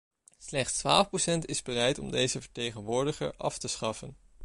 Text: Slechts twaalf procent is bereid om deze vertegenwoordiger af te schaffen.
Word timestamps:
Slechts 0.39 0.77
twaalf 0.77 1.09
procent 1.09 1.45
is 1.45 1.61
bereid 1.61 1.99
om 1.99 2.11
deze 2.11 2.41
vertegenwoordiger 2.41 3.33
af 3.37 3.57
te 3.57 3.67
schaffen. 3.67 4.15